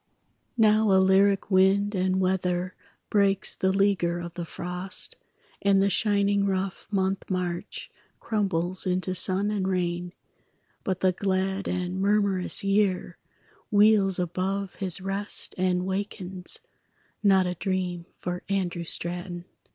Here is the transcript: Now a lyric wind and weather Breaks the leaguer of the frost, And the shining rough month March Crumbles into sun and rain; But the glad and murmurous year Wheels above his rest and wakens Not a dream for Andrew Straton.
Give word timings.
Now 0.57 0.91
a 0.91 0.97
lyric 0.99 1.51
wind 1.51 1.93
and 1.93 2.19
weather 2.19 2.73
Breaks 3.11 3.55
the 3.55 3.71
leaguer 3.71 4.19
of 4.19 4.33
the 4.33 4.45
frost, 4.45 5.15
And 5.61 5.79
the 5.79 5.91
shining 5.91 6.47
rough 6.47 6.87
month 6.89 7.29
March 7.29 7.91
Crumbles 8.19 8.87
into 8.87 9.13
sun 9.13 9.51
and 9.51 9.67
rain; 9.67 10.13
But 10.83 11.01
the 11.01 11.11
glad 11.11 11.67
and 11.67 11.99
murmurous 12.01 12.63
year 12.63 13.19
Wheels 13.69 14.17
above 14.17 14.73
his 14.73 15.01
rest 15.01 15.53
and 15.55 15.85
wakens 15.85 16.61
Not 17.21 17.45
a 17.45 17.53
dream 17.53 18.07
for 18.17 18.41
Andrew 18.49 18.85
Straton. 18.85 19.45